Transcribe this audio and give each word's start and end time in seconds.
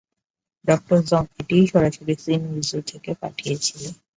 Doctor 0.65 0.99
Jung 1.09 1.23
এটিই 1.39 1.65
সরাসরি 1.71 2.13
Sinuiju 2.23 2.79
থেকে 2.91 3.11
পাঠিয়েছিল। 3.21 3.81